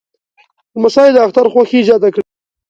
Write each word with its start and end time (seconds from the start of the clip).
لمسی 0.75 1.07
د 1.15 1.17
اختر 1.25 1.45
خوښي 1.53 1.79
زیاته 1.87 2.09
کړي. 2.13 2.23